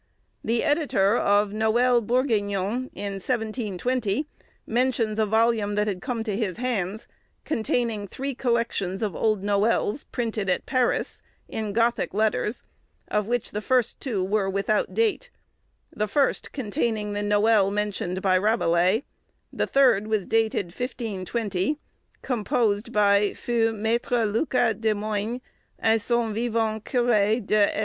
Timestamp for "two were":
13.99-14.49